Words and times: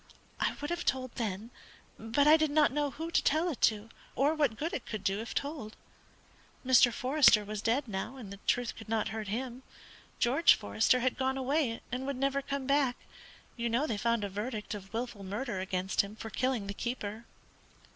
I 0.39 0.55
would 0.59 0.71
have 0.71 0.83
told 0.83 1.11
then, 1.13 1.51
but 1.99 2.25
I 2.27 2.35
did 2.35 2.49
not 2.49 2.71
know 2.71 2.89
who 2.89 3.11
to 3.11 3.23
tell 3.23 3.49
it 3.51 3.61
to, 3.69 3.89
or 4.15 4.33
what 4.33 4.57
good 4.57 4.73
it 4.73 4.87
could 4.87 5.03
do 5.03 5.19
if 5.19 5.35
told. 5.35 5.75
Mr. 6.65 6.91
Forester 6.91 7.45
was 7.45 7.61
dead 7.61 7.87
now, 7.87 8.15
and 8.15 8.33
the 8.33 8.39
truth 8.47 8.75
could 8.75 8.89
not 8.89 9.09
hurt 9.09 9.27
him. 9.27 9.61
George 10.17 10.55
Forester 10.55 11.01
had 11.01 11.19
gone 11.19 11.37
away, 11.37 11.81
and 11.91 12.07
would 12.07 12.17
never 12.17 12.41
come 12.41 12.65
back; 12.65 12.97
you 13.55 13.69
know 13.69 13.85
they 13.85 13.95
found 13.95 14.23
a 14.23 14.29
verdict 14.29 14.73
of 14.73 14.91
wilful 14.91 15.23
murder 15.23 15.59
against 15.59 16.01
him 16.01 16.15
for 16.15 16.31
killing 16.31 16.65
the 16.65 16.73
keeper. 16.73 17.25